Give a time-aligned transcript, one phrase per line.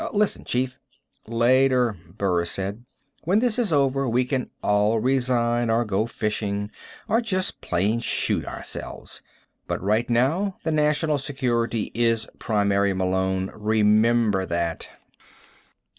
[0.13, 0.79] Listen, chief"
[1.27, 2.85] "Later," Burris said.
[3.25, 6.71] "When this is over we can all resign, or go fishing,
[7.07, 9.21] or just plain shoot ourselves.
[9.67, 13.51] But right now the national security is primary, Malone.
[13.55, 14.89] Remember that."